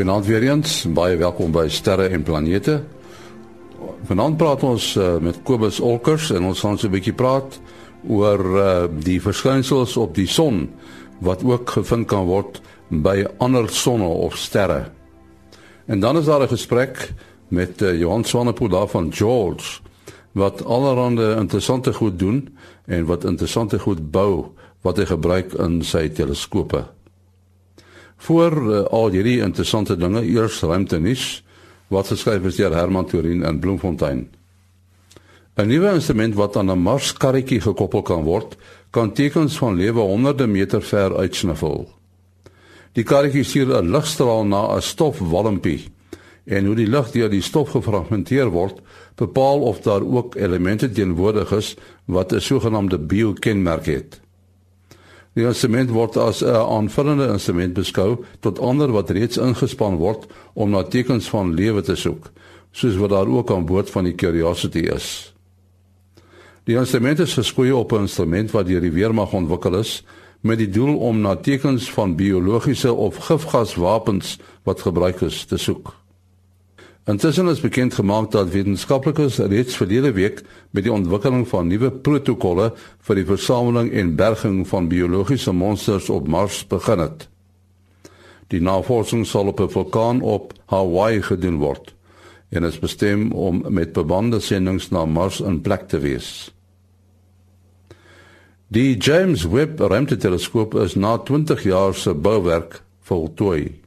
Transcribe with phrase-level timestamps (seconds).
[0.00, 0.86] Goeienaand weer eens.
[0.88, 2.78] Baie welkom by Sterre en Planete.
[4.08, 7.58] Vanaand praat ons uh, met Kobus Olkers en ons gaan so 'n bietjie praat
[8.08, 10.70] oor uh, die verskynsels op die son
[11.20, 14.88] wat ook gevind kan word by ander sonne of sterre.
[15.84, 17.12] En dan is daar 'n gesprek
[17.48, 19.82] met uh, Johan Swanepoel daar van George
[20.32, 22.48] wat allerhande interessante goed doen
[22.86, 24.48] en wat interessante goed bou
[24.80, 26.88] wat hy gebruik in sy teleskope.
[28.20, 31.42] Voor uh, al hierdie interessante dinge, eers ruimtenis
[31.88, 34.28] wat geskryf is deur Herman Turin in Bloemfontein.
[35.56, 38.56] 'n Nuwe instrument wat aan 'n Marskarretjie gekoppel kan word,
[38.90, 41.88] kan tekens van lewe honderde meter ver uitsniffel.
[42.92, 45.88] Die karretjie stuur 'n ligstraal na 'n stofwalmpie
[46.44, 48.80] en hoe die lig deur die stof gefragmenteer word,
[49.16, 54.20] bepaal of daar ook elemente teenwoordig is wat 'n sogenaamde biokenmerk het.
[55.38, 60.70] Die instrument word as 'n aanvullende instrument beskou tot ander wat reeds ingespan word om
[60.70, 62.30] na tekens van lewe te soek,
[62.72, 65.34] soos wat daar ook aan boord van die Curiosity is.
[66.64, 70.04] Die instrument is geskoei op 'n instrument wat deur die weermag ontwikkel is
[70.40, 75.99] met die doel om na tekens van biologiese of gifgaswapens wat gebruik is te soek.
[77.08, 82.72] Intussen is bekend gemaak dat wetenskaplikes reeds verlede week met die ontwikkeling van nuwe protokolle
[83.08, 87.28] vir die versameling en berging van biologiese monsters op Mars begin het.
[88.52, 91.94] Die navorsing sal op 'n vulkaan op Hawaii gedoen word
[92.50, 96.52] en is bestem om met bemande sendinge na Mars in plek te wees.
[98.66, 103.80] Die James Webb Ruimteteleskoop is na 20 jaar se bouwerk voltooi.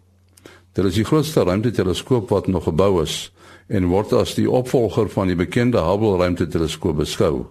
[0.73, 3.31] Dit is die grootste ruimteteleskoop wat nog gebou is
[3.67, 7.45] en word as die opvolger van die bekende Hubble ruimteteleskoop beskou.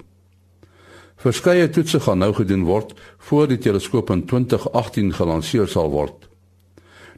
[1.23, 2.97] Verskeie toetse gaan nou gedoen word
[3.29, 6.27] voor die teleskoop in 2018 gelanseer sal word.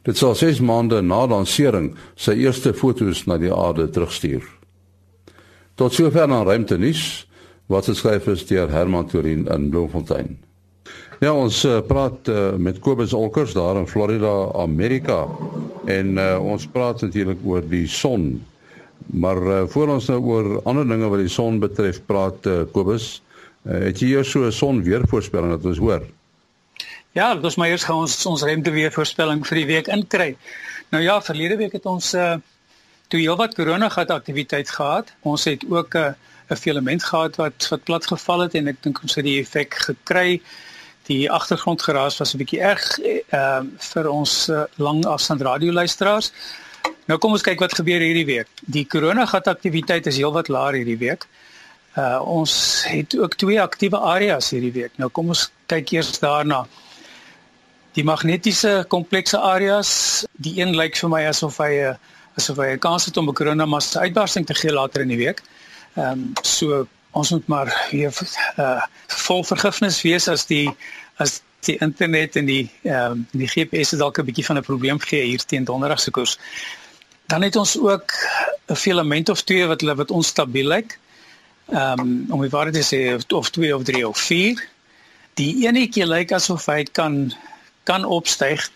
[0.05, 4.45] Dit sal 6 maande na lansering sy eerste foto's na die aarde terugstuur.
[5.75, 7.25] Tot sover aan ruimtenis
[7.65, 10.44] wat geskryf is deur Herman Turin in Bloemfontein.
[11.23, 15.23] Ja, ons uh, praat uh, met Kobus Olkers daar in Florida, Amerika.
[15.87, 18.33] En uh, ons praat natuurlik oor die son.
[19.15, 23.21] Maar uh, voor ons nou oor ander dinge wat die son betref praat uh, Kobus,
[23.63, 26.03] uh, het jy eers so 'n son weervoorspelling wat ons hoor?
[27.15, 30.35] Ja, dis maar eers gaan ons ons ruimte weervoorspelling vir die week inkry.
[30.91, 32.35] Nou ja, verlede week het ons uh
[33.07, 35.13] toe heelwat korona gehad aktiwiteit gehad.
[35.21, 36.13] Ons het ook 'n uh,
[36.49, 40.41] 'n filament gehad wat wat platgeval het en ek dink ons het die effek gekry
[41.07, 46.31] die agtergrondgeraas was 'n bietjie erg ehm uh, vir ons uh, lang afstand radioluisteraars.
[47.05, 48.47] Nou kom ons kyk wat gebeur hierdie week.
[48.61, 51.27] Die koronagat aktiwiteit is heelwat laer hierdie week.
[51.95, 54.97] Uh ons het ook twee aktiewe areas hierdie week.
[54.97, 56.65] Nou kom ons kyk eers daarna.
[57.95, 61.97] Die magnetiese komplekse areas, die een lyk vir my asof hy 'n
[62.35, 65.41] asof hy 'n kans het om 'n koronamasse uitbarsting te gee later in die week.
[65.95, 68.13] Ehm um, so ons moet maar weer
[68.59, 68.81] uh
[69.27, 70.67] vol vergifnis wees as die
[71.23, 74.99] as die internet en die ehm um, die GPS dalk 'n bietjie van 'n probleem
[74.99, 76.37] gee hier teen donderdag se koers.
[77.27, 78.11] Dan het ons ook
[78.67, 80.99] 'n filament of twee wat wat onstabiel lyk.
[81.71, 84.67] Ehm um, om die waarheid te sê of 2 of 3 of 4.
[85.33, 87.33] Die enetjie lyk asof hy kan
[87.83, 88.71] kan opstyg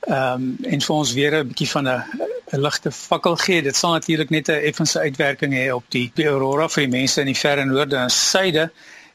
[0.00, 3.62] ehm um, en vir ons weer 'n bietjie van 'n 'n ligte fakkel gee.
[3.62, 7.20] Dit sal natuurlik net 'n effense uitwerking hê op die, die aurora vir die mense
[7.20, 8.70] in die verre noorde en suide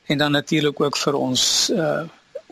[0.05, 2.03] en dan natuurlik ook vir ons uh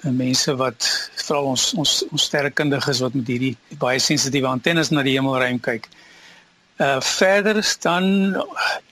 [0.03, 5.15] mense wat veral ons ons ons sterrekundiges wat met hierdie baie sensitiewe antennes na die
[5.17, 5.87] hemelruim kyk.
[6.77, 8.05] Uh verder dan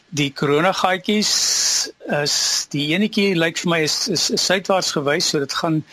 [0.10, 1.34] die koronagaatjies
[2.22, 2.38] is
[2.70, 5.84] die enetjie lyk vir my is is, is suidwaarts gewys so dit gaan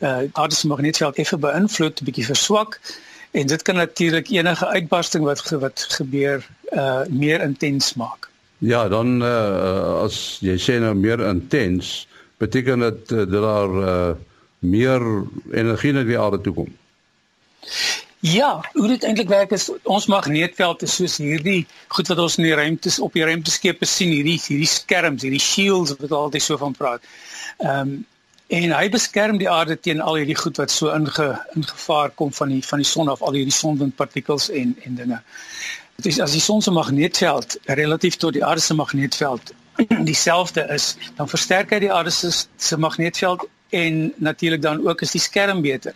[0.00, 2.80] uh daar is magnetveld effe beïnvloed 'n bietjie verswak
[3.36, 8.30] en dit kan natuurlik enige uitbarsting wat wat gebeur uh meer intens maak.
[8.58, 12.08] Ja, dan uh as jy sê nou meer intens,
[12.40, 14.14] beteken dit uh, dat daar uh
[14.58, 15.04] meer
[15.52, 16.72] energie na die aarde toe kom.
[18.24, 22.48] Ja, hoe dit eintlik werk is ons magneetveld is soos hierdie goed wat ons in
[22.48, 26.74] die ruimte op die ruimteskepe sien, hierdie hierdie skerms, hierdie shields wat altyd so van
[26.74, 27.04] praat.
[27.58, 27.96] Ehm um,
[28.46, 31.28] en hy beskerm die aarde teen al hierdie goed wat so inge
[31.58, 35.20] ingevaar kom van die van die son af al hierdie sonwindpartikels en en dinge.
[35.96, 39.52] Dit is as die son se magneetveld relatief tot die aarde se magneetveld
[40.10, 45.16] dieselfde is, dan versterk hy die aarde se se magneetveld en natuurlik dan ook is
[45.16, 45.94] die skerm beter.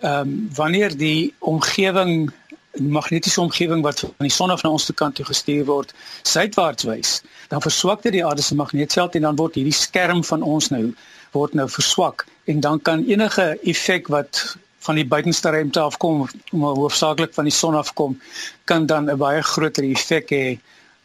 [0.00, 2.32] Ehm um, wanneer die omgewing
[2.74, 6.84] die magnetiese omgewing wat van die son af na ons kant toe gestuur word suidwaarts
[6.84, 10.68] wys, dan verswak dit die aarde se magneetveld en dan word hierdie skerm van ons
[10.74, 10.88] nou
[11.34, 16.76] word nou verswak en dan kan enige effek wat van die buitenste ruimte afkom, maar
[16.76, 18.18] hoofsaaklik van die son afkom,
[18.68, 20.58] kan dan 'n baie groter effek hê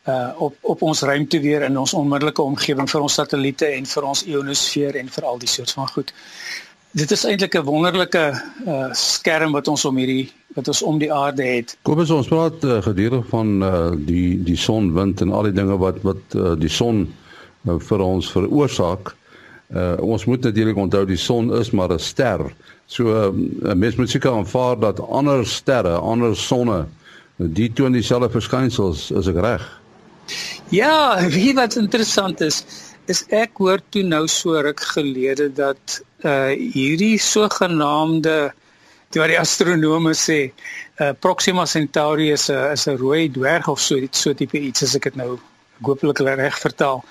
[0.08, 4.04] uh op op ons ruimte weer in ons onmiddellike omgewing vir ons satelliete en vir
[4.04, 6.14] ons ionosfeer en vir al die soort van goed.
[6.92, 8.24] Dit is eintlik 'n wonderlike
[8.66, 11.78] uh skerm wat ons om hierdie wat ons om die aarde het.
[11.82, 15.58] Kom ons ons praat uh, gedurig van uh die die son, wind en al die
[15.62, 17.06] dinge wat wat uh, die son
[17.68, 19.16] uh, vir ons veroorsaak.
[19.70, 22.42] Uh ons moet natuurlik onthou die son is maar 'n ster.
[22.86, 23.30] So uh,
[23.72, 26.88] 'n mens moet seker aanvaar dat ander sterre, ander sonne,
[27.36, 29.80] die toon dieselfde verskynsels, is ek reg?
[30.70, 32.66] Ja, wie wat interessant is,
[33.06, 38.52] is ek hoor toe nou so ruk gelede dat uh hierdie sogenaamde
[39.14, 40.52] wat die astronome sê,
[40.98, 44.96] uh Proxima Centauri is 'n is 'n rooi dwerg of so so tipe iets as
[44.96, 45.38] ek dit nou
[45.82, 47.06] hopelik reg vertaal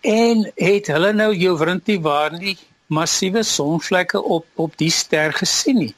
[0.00, 2.56] en het hulle nou Jowrinti waar nie
[2.86, 5.94] massiewe sonvlekke op op die ster gesien nie.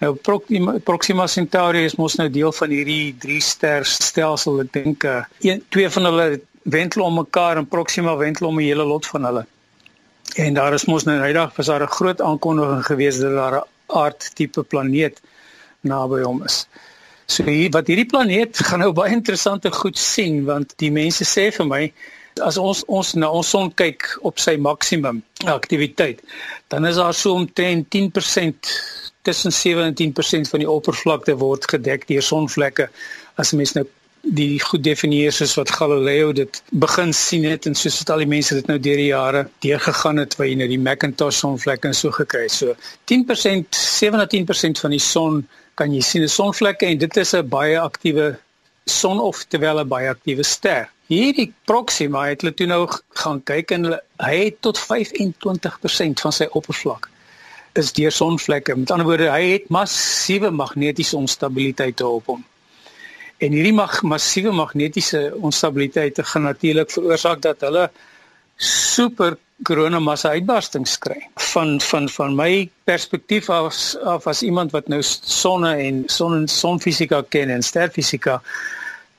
[0.00, 4.62] Nou Proxima, Proxima Centauri is mos nou deel van hierdie drie ster stelsel.
[4.64, 6.28] Ek dink uh, een twee van hulle
[6.62, 9.46] wentel om mekaar en Proxima wentel om 'n hele lot van hulle.
[10.36, 13.68] En daar is mos nou hydag was daar 'n groot aankondiging gewees dat daar 'n
[13.86, 15.20] aard tipe planeet
[15.80, 16.66] naby hom is.
[17.26, 21.50] So hier, wat hierdie planeet gaan nou baie interessante goed sien want die mense sê
[21.52, 21.92] vir my
[22.38, 26.20] as ons ons na ons son kyk op sy maksimum aktiwiteit,
[26.68, 28.74] dan is daar so omtrent 10%
[29.22, 32.88] tussen 7 en 10% van die oppervlakte word gedek deur sonvlekke.
[33.36, 33.84] As mens nou
[34.22, 38.28] die goed definieer soos wat Galileo dit begin sien het en soos wat al die
[38.28, 41.96] mense dit nou deur die jare deurgegaan het waar jy nou die Macintosh sonvlekke en
[41.96, 42.52] so gekry het.
[42.52, 42.76] So
[43.12, 45.42] 10%, 7 tot 10% van die son
[45.80, 48.36] kan jy sien 'n sonvlekke en dit is 'n baie aktiewe
[48.86, 50.90] son of terwyl 'n baie aktiewe ster.
[51.10, 52.84] Hierdie Proxima het hulle toe nou
[53.18, 57.08] gaan kyk en hulle, hy het tot 25% van sy oppervlak
[57.78, 58.76] is deur sonvlekke.
[58.78, 62.44] Met ander woorde, hy het massiewe magnetiese onstabiliteite op hom.
[63.42, 67.88] En hierdie mag massiewe magnetiese onstabiliteite gaan natuurlik veroorsaak dat hulle
[68.60, 71.18] super koronamassa uitbarstings kry.
[71.50, 76.46] Van van van my perspektief as af as iemand wat nou sonne en son en
[76.48, 78.38] sonfisika ken en sterfisika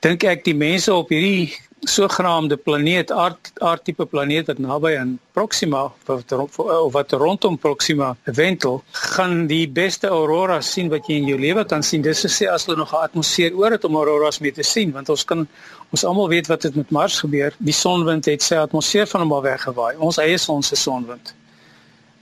[0.02, 5.90] dink ek die mense op hierdie sogenaamde planeet aard aardtipe planeet wat naby aan Proxima
[6.06, 11.38] wat of wat rondom Proxima wentel gaan die beste auroras sien wat jy in jou
[11.40, 12.02] lewe kan sien.
[12.02, 15.08] Dis sê as hulle nog 'n atmosfeer oor het om auroras mee te sien want
[15.08, 15.46] ons kan
[15.90, 17.54] ons almal weet wat het met Mars gebeur.
[17.58, 19.96] Die sonwind het sy atmosfeer van hom al weggewaai.
[19.98, 21.34] Ons eie son se sonwind.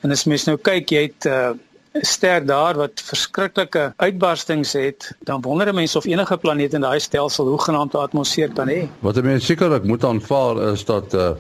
[0.01, 1.51] En as mens nou kyk jy het uh,
[1.93, 7.47] ster daar wat verskriklike uitbarstings het, dan wonder mense of enige planeet in daai stelsel
[7.47, 8.89] hoegenaamd 'n atmosfeer kan hê.
[9.01, 11.35] Wat mense sekerlik moet aanvaar is dat 'n uh,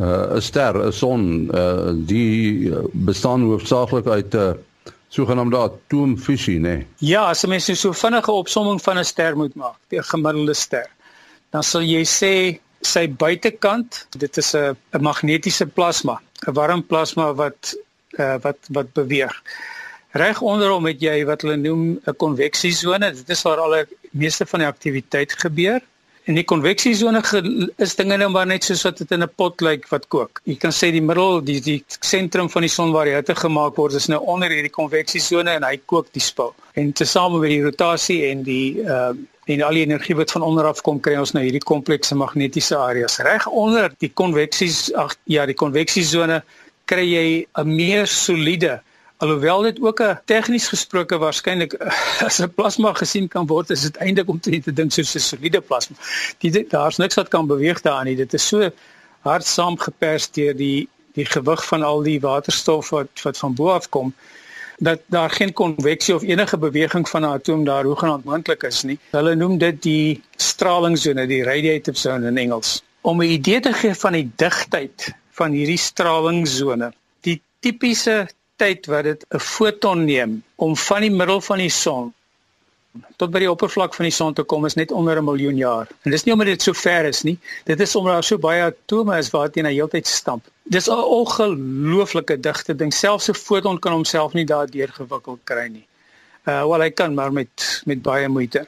[0.00, 4.52] uh, 'n ster, 'n son, uh, die bestaan hoofsaaklik uit 'n uh,
[5.08, 6.68] sogenaamde atoomfusie, né?
[6.68, 6.86] Nee.
[6.96, 10.90] Ja, as mense so vinnige opsomming van 'n ster moet maak, 'n gemiddelde ster,
[11.50, 17.34] dan sal jy sê sy buitekant, dit is 'n 'n magnetiese plasma, 'n warm plasma
[17.34, 17.74] wat
[18.18, 19.42] uh, wat wat beweeg.
[20.16, 23.12] Reg onder hom het jy wat hulle noem 'n konveksiesone.
[23.12, 25.80] Dit is waar al die meeste van die aktiwiteit gebeur.
[26.26, 27.20] En die konveksiesone
[27.76, 30.40] is dinge nou maar net soos wat dit in 'n pot lyk wat kook.
[30.44, 33.76] Jy kan sê die middel, die die sentrum van die son waar die hitte gemaak
[33.76, 36.54] word, is nou onder hierdie konveksiesone en hy kook die spul.
[36.74, 39.12] En tesame met die rotasie en die uh
[39.46, 42.76] en al die energie wat van onder af kom, kry ons nou hierdie komplekse magnetiese
[42.76, 43.20] areas.
[43.22, 46.42] Reg onder die konveksies ag ja, die konveksiesone
[46.84, 48.80] kry jy 'n meer soliede
[49.16, 51.74] Alhoewel dit ook 'n tegnies gesproke waarskynlik
[52.28, 55.60] as 'n plasma gesien kan word, is dit eintlik om te dink soos 'n soliede
[55.60, 55.96] plasma.
[56.38, 58.16] Die daar's niks wat kan beweeg daarin nie.
[58.16, 58.70] Dit is so
[59.20, 63.88] hard saamgepers deur die die gewig van al die waterstof wat wat van bo af
[63.88, 64.14] kom
[64.78, 68.98] dat daar geen konveksie of enige beweging van 'n atoom daar hoegenaamd moontlik is nie.
[69.10, 72.82] Hulle noem dit die stralingsone, die radiative zone in Engels.
[73.00, 76.92] Om 'n idee te gee van die digtheid van hierdie stralingsone.
[77.20, 82.14] Die tipiese tyd wat dit 'n foton neem om van die middel van die son
[83.20, 85.88] tot by die oppervlak van die son te kom is net onder 'n miljoen jaar.
[86.02, 87.38] En dis nie omdat dit so ver is nie.
[87.64, 90.44] Dit is omdat daar so baie atome is waarteen hy heeltyd stamp.
[90.62, 92.92] Dis 'n ongelooflike digte ding.
[92.92, 95.86] Selfs 'n foton kan homself nie daardeur gewikkeld kry nie.
[96.44, 98.66] Uh wel hy kan maar met met baie moeite.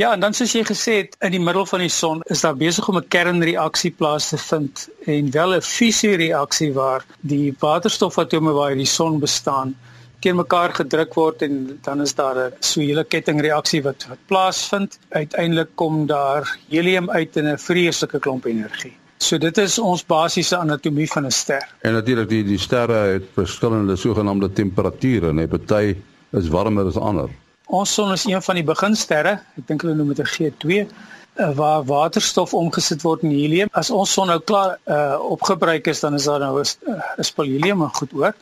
[0.00, 2.56] Ja, en dan soos jy gesê het, in die middel van die son is daar
[2.56, 8.74] besig om 'n kernreaksie plaas te vind en wel 'n fusiereaksie waar die waterstofatome waar
[8.74, 9.76] die son bestaan
[10.20, 14.18] teen mekaar gedruk word en dan is daar 'n so 'n hele kettingreaksie wat wat
[14.26, 14.98] plaasvind.
[15.08, 18.96] Uiteindelik kom daar helium uit in 'n vreeslike klomp energie.
[19.18, 21.68] So dit is ons basiese anatomie van 'n ster.
[21.80, 25.96] En natuurlik die die sterre het verskillende sogenaamde temperature, net party
[26.30, 27.28] is warmer as ander.
[27.72, 29.38] Ons son is een van die beginsterre.
[29.56, 33.68] Ek dink hulle noem dit 'n G2 eh, waar waterstof omgesit word in helium.
[33.72, 37.82] As ons son nou klaar uh, opgebruik is, dan is daar nou 'n spul helium
[37.82, 38.36] en goed ook.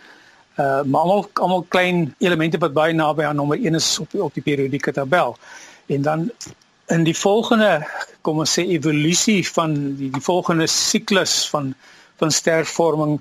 [0.58, 4.34] Uh, maar almal almal klein elemente wat baie naby aan nommer 1 is op op
[4.34, 5.36] die periodieke tabel.
[5.86, 6.30] En dan
[6.86, 7.86] in die volgende
[8.20, 11.74] kom ons sê evolusie van die die volgende siklus van
[12.18, 13.20] van stervorming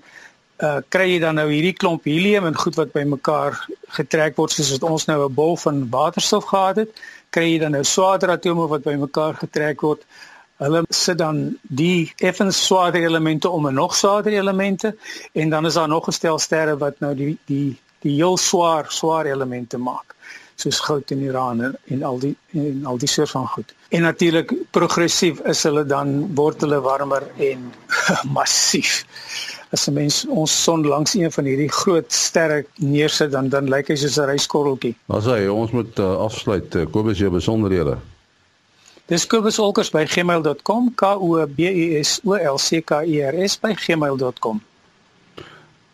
[0.59, 3.55] uh kry jy dan nou hierdie klomp helium en goed wat bymekaar
[3.95, 6.91] getrek word soos wat ons nou 'n bol van waterstof gehad het,
[7.31, 10.03] kry jy dan nou swaarder atome wat bymekaar getrek word.
[10.59, 14.95] Hulle sit dan die effens swaarder elemente om 'n nog swaarder elemente
[15.33, 18.85] en dan is daar nog 'n stel sterre wat nou die die die heel swaar
[18.91, 20.15] swaar elemente maak
[20.55, 23.73] soos goud en uran en, en al die en al die soort van goed.
[23.89, 27.71] En natuurlik progressief is hulle dan word hulle warmer en
[28.37, 29.05] massief
[29.69, 33.87] as 'n mens ons son langs een van hierdie groot sterre neersit dan dan lyk
[33.87, 34.95] hy soos 'n ryskorreltjie.
[35.05, 36.75] Maar sê ons moet uh, afsluit.
[36.75, 37.97] Uh, Kobus jou besonderhede.
[39.05, 43.33] Dis kobusolkers by gmail.com k o b u s o l c k e r
[43.47, 44.61] s by gmail.com.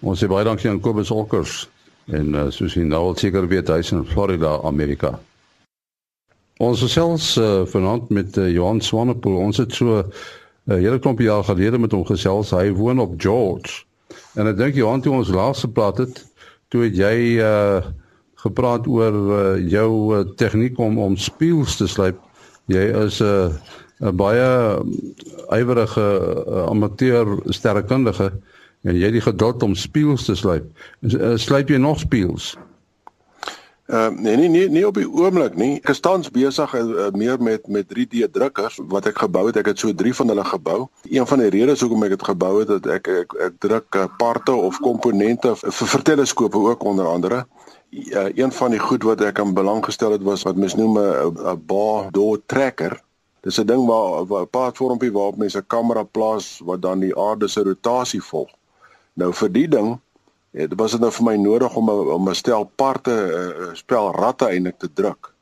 [0.04, 1.70] Ons sê baie dankie aan Kobus Olkers
[2.12, 5.20] en uh, soos jy nou al seker weet hy's in Florida, Amerika.
[6.60, 9.40] Ons gesels uh, vanaand met uh, Johan Swanepoel.
[9.48, 10.04] Ons het so
[10.66, 12.52] 'n uh, hele klomp jaar gelede met hom gesels.
[12.52, 13.84] Hy woon op George.
[14.36, 16.26] En ek dink Johan toe ons laas gepraat het,
[16.68, 17.86] toe het jy uh
[18.46, 22.20] gepraat oor uh, jou tegniek om om spieëls te slyp.
[22.70, 23.50] Jy is 'n uh,
[24.02, 24.50] 'n baie
[25.56, 28.32] ywerige uh, amateur sterrekundige
[28.84, 30.66] en jy het die geduld om spieëls te slyp.
[31.02, 32.56] Uh, slyp jy nog spieëls?
[33.86, 35.76] Uh, nee nee nee nie op die oomblik nie.
[35.78, 39.60] Ek is tans besig uh, meer met met 3D drukkers wat ek gebou het.
[39.62, 40.78] Ek het so 3 van hulle gebou.
[41.06, 44.08] Een van die redes hoekom ek dit gebou het, dat ek ek, ek druk uh,
[44.18, 47.44] parte of komponente vir vir teleskope ook onder andere.
[47.94, 50.98] Uh, een van die goed wat ek aan belang gestel het was wat mens noem
[50.98, 52.98] 'n bar door tracker.
[53.46, 57.48] Dis 'n ding waar 'n platformpie waarop mense 'n kamera plaas wat dan die aarde
[57.48, 58.50] se rotasie volg.
[59.14, 60.00] Nou vir die ding
[60.56, 63.74] Ja, dit was dit nou vir my nodig om om 'n stel parte 'n uh,
[63.74, 65.34] spel ratte eintlik te druk.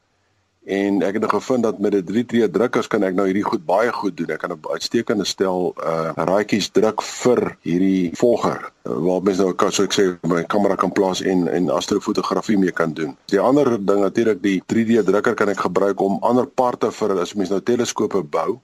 [0.65, 3.65] En ek het nou gevind dat met 'n 3D drukkers kan ek nou hierdie goed
[3.65, 4.29] baie goed doen.
[4.29, 9.71] Ek kan 'n uitstekende stel uh raadjies druk vir hierdie volger waar mens nou kan
[9.71, 13.17] so ek sê my kamera kan plaas en en astrofotografie mee kan doen.
[13.25, 17.33] Die ander ding natuurlik die 3D drukker kan ek gebruik om ander parte vir as
[17.33, 18.59] mens nou teleskope bou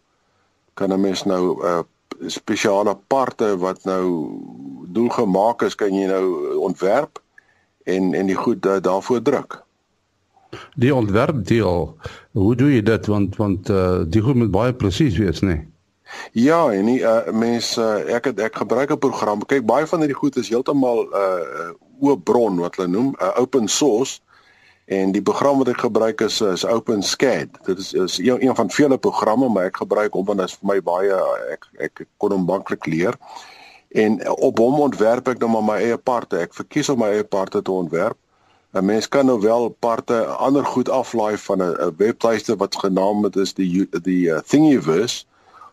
[0.73, 1.83] kan 'n mens nou uh
[2.27, 4.05] spesiale parte wat nou
[4.93, 7.21] doelgemaak is, kan jy nou ontwerp
[7.89, 9.59] en en die goed uh, daarvoor druk.
[10.75, 11.97] Die ontwerp deel,
[12.31, 15.47] hoe doen jy dit want want uh, die goed moet baie presies wees, nê?
[15.47, 15.67] Nee?
[16.31, 19.45] Ja, en nie uh, mense uh, ek het ek gebruik 'n program.
[19.45, 21.69] Kyk, baie van hierdie goed is heeltemal 'n uh,
[21.99, 24.19] oop bron wat hulle noem, 'n uh, open source
[24.89, 27.61] en die program wat ek gebruik is is OpenSCAD.
[27.65, 30.57] Dit is is een, een van vele programme maar ek gebruik hom want dit is
[30.57, 31.19] vir my baie
[31.53, 33.17] ek ek kon hom maklik leer.
[33.89, 36.37] En op hom ontwerp ek nou maar my eie parte.
[36.37, 38.17] Ek verkies om my eie parte te ontwerp.
[38.73, 43.53] 'n Mens kan nou wel parte ander goed aflaai van 'n webtuiste wat genaamd is
[43.53, 45.25] die die uh, Thingiverse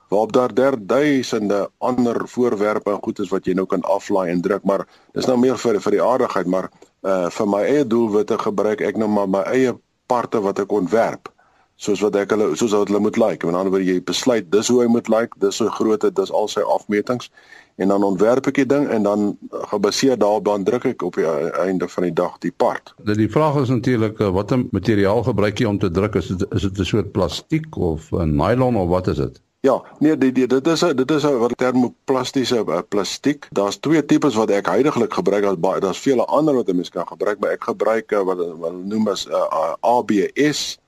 [0.09, 4.87] waarop daar derduisende ander voorwerpe en goedes wat jy nou kan aflaai en druk, maar
[5.13, 6.71] dis nou meer vir vir die aardigheid, maar
[7.03, 9.75] uh vir my eie doelwitte gebruik ek nou maar my eie
[10.07, 11.29] parte wat ek ontwerp
[11.77, 13.29] soos wat ek hulle soos wat hulle moet lyk.
[13.29, 13.47] Like.
[13.47, 16.19] Met ander woorde jy besluit dis hoe hy moet lyk, like, dis so groot dit
[16.19, 17.31] is al sy afmetings
[17.77, 19.25] en dan ontwerp ek die ding en dan
[19.73, 21.27] gebaseer daarop dan druk ek op die
[21.61, 22.95] einde van die dag die part.
[23.05, 26.17] Dit die vraag is natuurlik uh, watter materiaal gebruik jy om te druk?
[26.21, 29.43] Is dit is dit 'n soort plastiek of 'n nylon of wat is dit?
[29.61, 33.49] Ja, nee, die, die, dit is 'n dit is 'n wat termoplastiese uh, plastiek.
[33.51, 35.43] Daar's twee tipes wat ek heidaglik gebruik.
[35.43, 38.39] Daar's baie daar's vele ander wat 'n mens kan gebruik, maar ek gebruik uh, wat
[38.59, 40.79] wat noem as uh, uh, ABS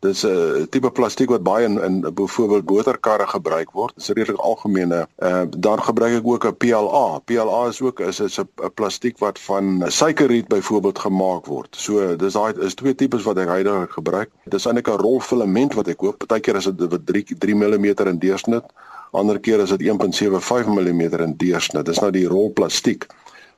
[0.00, 3.92] Dis 'n uh, tipe plastiek wat baie in, in byvoorbeeld motorkarre gebruik word.
[3.94, 5.08] Dis redelik algemene.
[5.18, 7.18] Uh dan gebruik ek ook 'n PLA.
[7.24, 11.76] PLA is ook is 'n plastiek wat van suikerriet byvoorbeeld gemaak word.
[11.76, 14.30] So dis daai is twee tipes wat ek heidaglik gebruik.
[14.44, 16.18] Dis eintlik 'n rolfilament wat ek koop.
[16.18, 18.64] Partykeer is dit wat 3 3 mm in deursnit.
[19.12, 21.86] Ander keer is dit 1.75 mm in deursnit.
[21.86, 23.06] Dis nou die rolplastiek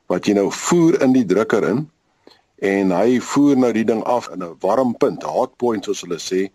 [0.07, 1.87] wat jy nou voer in die drukker in
[2.63, 6.19] en hy voer nou die ding af in 'n warm punt, hot point soos hulle
[6.19, 6.47] sê,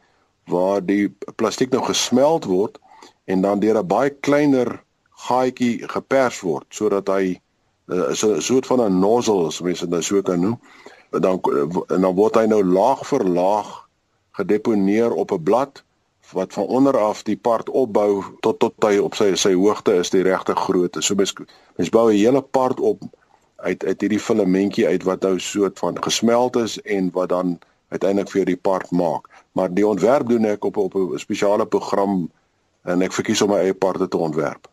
[0.48, 2.78] waar die plastiek nou gesmelt word
[3.24, 4.80] en dan deur 'n baie kleiner
[5.26, 7.40] gaatjie gepers word sodat hy
[7.92, 10.60] uh, is 'n soort van 'n nozzle as mense dit nou so kan noem.
[11.12, 11.40] En dan
[11.88, 13.88] en dan word hy nou laag vir laag
[14.32, 15.84] gedeponeer op 'n blad
[16.32, 20.10] wat van onder af die part opbou tot tot hy op sy sy hoogte is
[20.10, 21.02] die regte grootte.
[21.02, 21.34] So mens
[21.76, 23.02] mens bou 'n hele part op
[23.58, 28.30] uit uit hierdie filamentjie uit wat nou soort van gesmelt is en wat dan uiteindelik
[28.30, 29.28] vir die part maak.
[29.52, 32.30] Maar die ontwerp doen ek op op 'n spesiale program
[32.82, 34.68] en ek verkies om my eie parte te ontwerp.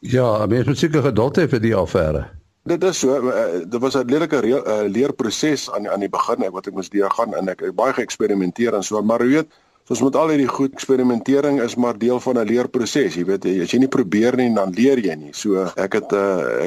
[0.00, 2.28] Ja, mens moet seker geduld hê vir die affære.
[2.62, 6.66] Dit is so, uh, dit was 'n lelike uh, leerproses aan aan die begin wat
[6.66, 9.52] ek moes deurgaan en ek het baie geëksperimenteer en so, maar jy weet,
[9.90, 13.14] Ons moet al hierdie goed eksperimentering is maar deel van 'n leerproses.
[13.14, 15.32] Jy weet, as jy nie probeer nie, dan leer jy nie.
[15.34, 16.20] So ek het uh,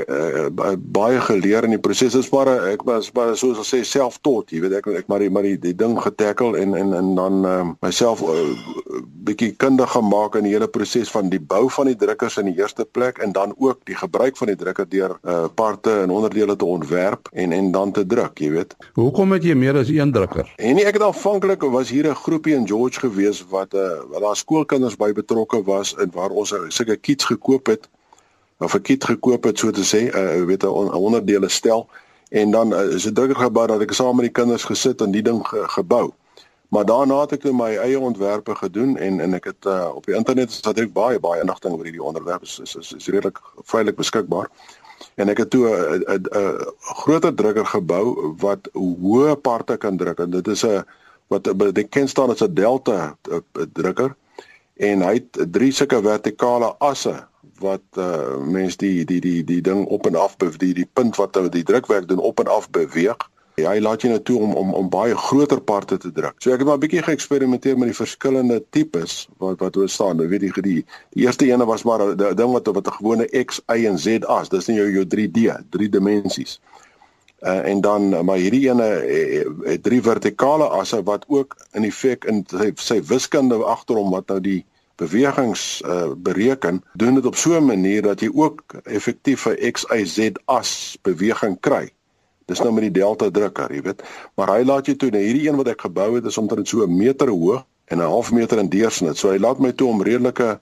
[0.07, 2.11] uh, uh, baie geleer in die proses.
[2.11, 4.51] Dit is maar ek was maar soos ons sê self-taught.
[4.51, 7.45] Jy weet ek ek maar die maar die, die ding getackle en en en dan
[7.45, 11.87] uh, myself 'n uh, bietjie kundig gemaak in die hele proses van die bou van
[11.87, 15.15] die drukkers in die eerste plek en dan ook die gebruik van die drukker deur
[15.23, 18.75] uh, parte en onderdele te ontwerp en en dan te druk, jy weet.
[18.99, 20.51] Hoekom het jy meer as een drukker?
[20.57, 24.21] En nie, ek het aanvanklik was hier 'n groepie in George gewees wat uh, wat
[24.21, 27.89] daar skoolkinders by betrokke was en waar ons sulke kits gekoop het
[28.59, 31.89] of 'n kit gekoop het so te sê, uh, weet 'n on, onderdele stel
[32.29, 35.11] en dan uh, is dit drukker gebou dat ek saam met die kinders gesit en
[35.11, 36.13] die ding ge, gebou.
[36.67, 40.05] Maar daarna het ek nou my eie ontwerpe gedoen en en ek het uh, op
[40.05, 43.39] die internet is daar baie baie inligting oor hierdie onderwerp is is, is, is redelik
[43.63, 44.49] vrylik beskikbaar.
[45.15, 50.29] En ek het toe 'n 'n groter drukker gebou wat hoë parte kan druk en
[50.29, 50.85] dit is 'n
[51.27, 53.17] wat die ken staan as 'n delta
[53.73, 54.15] drukker
[54.73, 57.27] en hy het drie sulke vertikale asse
[57.59, 61.15] wat uh mens die die die die ding op en af beweeg die die punt
[61.15, 63.17] wat die drukwerk doen op en af beweeg.
[63.53, 66.33] Hy laat jou nou toe om om om baie groter parte te druk.
[66.41, 70.17] So ek het maar 'n bietjie geëksperimenteer met die verskillende tipes wat wat oor staan.
[70.17, 73.27] Jy weet die die die eerste ene was maar 'n ding wat wat 'n gewone
[73.45, 74.49] X, Y en Z as.
[74.49, 76.59] Dis nie jou jou 3D, drie dimensies
[77.43, 82.25] uh, en dan maar hierdie ene het uh, drie vertikale asse wat ook in effek
[82.25, 84.61] in sy, sy wiskunde agterom wat nou die
[84.95, 89.85] bewegings uh, bereken doen dit op so 'n manier dat jy ook effektief 'n x
[89.89, 91.91] y z as beweging kry.
[92.45, 94.03] Dis nou met die delta drukker jy weet.
[94.35, 95.09] Maar hy laat jy toe.
[95.09, 98.11] Nou hierdie een wat ek gebou het is omtrent so 'n meter hoog en 'n
[98.11, 99.17] half meter in deursnit.
[99.17, 100.59] So hy laat my toe om redelike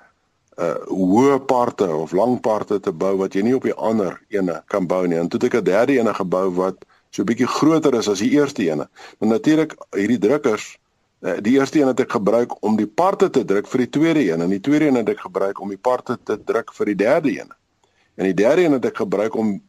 [0.60, 4.62] uh hoë parte of lang parte te bou wat jy nie op die ander ene
[4.68, 5.18] kan bou nie.
[5.18, 8.20] En toe het ek 'n derde ene gebou wat so 'n bietjie groter is as
[8.20, 8.90] die eerste ene.
[9.20, 10.78] Maar natuurlik hierdie drukkers
[11.22, 14.32] uh, die eerste een het ek gebruik om die parte te druk vir die tweede
[14.32, 16.96] een en die tweede een het ek gebruik om die parte te druk vir die
[16.96, 17.52] derde een.
[18.16, 19.62] En die derde een het ek gebruik om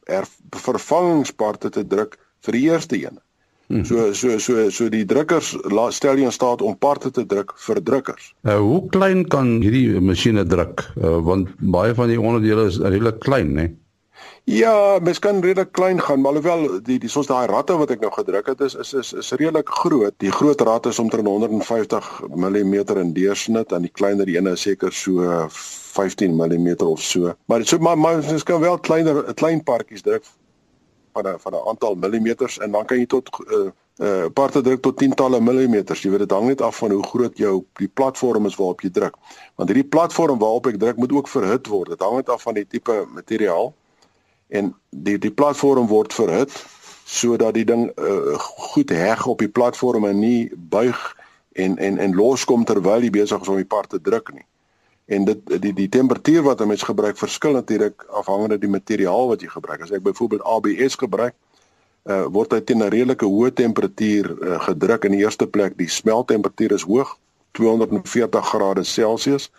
[0.51, 3.21] vervangingsparte te druk vir die eerste een.
[3.69, 3.85] Mhm.
[3.85, 5.55] So so so so die drukkers
[5.97, 8.33] stel jy in staat om parte te druk vir drukkers.
[8.45, 10.85] Uh, hoe klein kan hierdie masjiene druk?
[10.97, 13.71] Uh, want baie van die onderdele is redelik klein, né?
[14.45, 18.03] Ja, mens kan redelik klein gaan, maar alhoewel die die soos daai ratte wat ek
[18.03, 20.15] nou gedruk het is is is, is redelik groot.
[20.19, 24.93] Die groot rat is omtrent 150 mm in deursnit en die kleiner ene is seker
[24.93, 27.35] so 15 mm of so.
[27.47, 30.27] Maar so maar mens kan wel kleiner klein partjies druk
[31.13, 34.83] van 'n van 'n aantal millimeters en dan kan jy tot uh uh parte druk
[34.83, 36.03] tot tientalle millimeters.
[36.03, 38.91] Jy weet dit hang net af van hoe groot jou die platform is waarop jy
[38.91, 39.17] druk.
[39.55, 41.89] Want hierdie platform waarop ek druk moet ook verhit word.
[41.89, 43.75] Dit hang net af van die tipe materiaal.
[44.49, 46.65] En die die platform word verhit
[47.05, 51.17] sodat die ding uh goed heg op die platform en nie buig
[51.53, 54.47] en en en loskom terwyl jy besig is om die part te druk nie
[55.07, 59.41] en dit die die temperatuur wat 'n mens gebruik verskil natuurlik afhangende die materiaal wat
[59.41, 59.83] jy gebruik.
[59.83, 61.35] As ek byvoorbeeld ABS gebruik,
[62.05, 65.77] uh, word hy teen 'n redelike hoë temperatuur uh, gedruk in die eerste plek.
[65.79, 67.19] Die smelttemperatuur is hoog,
[67.53, 69.51] 240 grade Celsius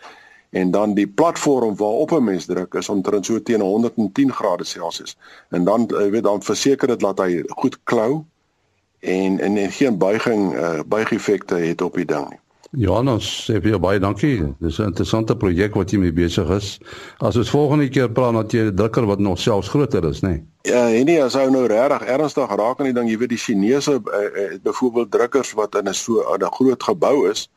[0.54, 5.18] en dan die platform waarop 'n mens druk is omtrent so teen 110 grade Celsius.
[5.50, 8.24] En dan jy weet dan verseker dit laat hy goed klou
[9.00, 12.43] en en, en geen buiging uh, buigeffekte het op die ding nie.
[12.74, 14.40] Johannes, sê vir jou baie dankie.
[14.60, 16.80] Dis 'n interessante projek wat jy mee besig is.
[17.20, 20.30] As ons volgende keer praat dat jy 'n drukker wat nog selfs groter is, nê?
[20.30, 20.44] Nee?
[20.64, 23.38] Ja, en nie as hy nou regtig ernstig raak aan die ding, jy weet die
[23.38, 27.50] Chinese uh, uh, byvoorbeeld drukkers wat in 'n so 'n groot gebou is,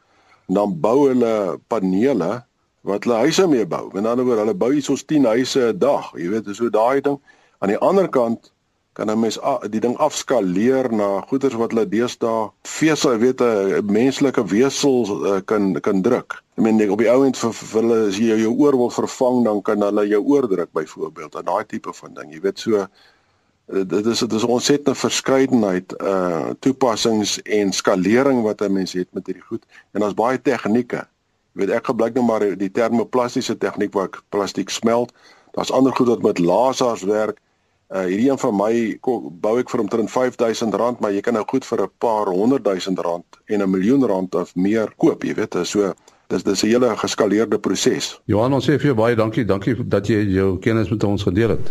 [0.48, 2.44] dan bou hulle panele
[2.83, 3.88] wat hulle huise mee bou.
[3.92, 7.00] Met ander woorde, hulle bou hier soos 10 huise 'n dag, jy weet, so daai
[7.00, 7.18] ding.
[7.59, 8.52] Aan die ander kant
[8.96, 9.38] kan 'n mens
[9.70, 15.80] die ding afskaleer na goeders wat hulle deesdae vesel weet 'n menslike wesel uh, kan
[15.80, 16.40] kan druk.
[16.56, 19.61] Ek meen op die ouend vir, vir hulle as jy jou oor wil vervang dan
[19.62, 21.35] kan hulle jou oor druk byvoorbeeld.
[21.35, 22.32] En daai tipe van ding.
[22.32, 28.42] Jy weet so eh, dit is dit is 'n ontsettende verskeidenheid uh toepassings en skalering
[28.42, 29.64] wat 'n mens het met hierdie goed.
[29.92, 31.04] En daar's baie tegnieke.
[31.52, 35.12] Jy weet ek gebruik nou maar die termoplastiese tegniek waar ek plastiek smelt.
[35.52, 37.40] Daar's ander goed wat met lasers werk
[37.87, 38.72] Uh hierdie een van my
[39.40, 42.99] bou ek vir omtrent R5000, maar jy kan nou goed vir 'n paar honderd duisend
[42.99, 45.94] rand en 'n miljoen rand of meer koop, jy weet, so
[46.27, 48.20] dis dis 'n hele geskaleerde proses.
[48.25, 51.49] Johan, ons sê vir jou baie dankie, dankie dat jy jou kennis met ons gedeel
[51.49, 51.70] het.